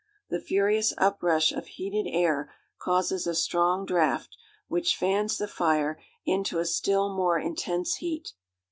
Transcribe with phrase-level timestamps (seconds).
[0.31, 4.35] The furious uprush of heated air causes a strong draught,
[4.67, 8.33] which fans the fire into a still more intense heat.